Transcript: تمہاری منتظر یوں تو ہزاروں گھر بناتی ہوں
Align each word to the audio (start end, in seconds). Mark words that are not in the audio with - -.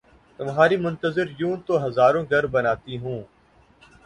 تمہاری 0.39 0.77
منتظر 0.77 1.25
یوں 1.39 1.55
تو 1.67 1.73
ہزاروں 1.85 2.23
گھر 2.29 2.43
بناتی 2.47 2.97
ہوں 2.97 3.19